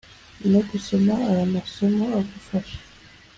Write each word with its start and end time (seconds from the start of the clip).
no 0.51 0.59
gusoma 0.69 1.13
Aya 1.31 1.45
masomo 1.55 2.05
agufasha 2.19 2.79